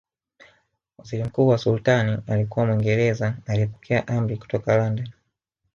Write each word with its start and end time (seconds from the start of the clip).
Waziri 0.97 1.23
mkuu 1.23 1.47
wa 1.47 1.57
Sultani 1.57 2.21
alikuwa 2.27 2.65
Mwingereza 2.65 3.37
aliyepokea 3.47 4.07
amri 4.07 4.37
kutoka 4.37 4.75
London 4.77 5.11